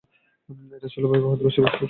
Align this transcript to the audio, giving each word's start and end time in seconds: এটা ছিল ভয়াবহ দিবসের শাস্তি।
এটা 0.75 0.87
ছিল 0.87 1.03
ভয়াবহ 1.05 1.31
দিবসের 1.35 1.63
শাস্তি। 1.63 1.79